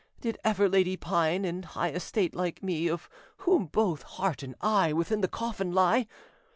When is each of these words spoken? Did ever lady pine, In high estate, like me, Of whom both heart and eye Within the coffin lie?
Did 0.19 0.39
ever 0.43 0.67
lady 0.67 0.97
pine, 0.97 1.45
In 1.45 1.61
high 1.61 1.91
estate, 1.91 2.33
like 2.33 2.63
me, 2.63 2.87
Of 2.87 3.07
whom 3.37 3.67
both 3.67 4.01
heart 4.01 4.41
and 4.41 4.55
eye 4.59 4.91
Within 4.93 5.21
the 5.21 5.27
coffin 5.27 5.73
lie? 5.73 6.07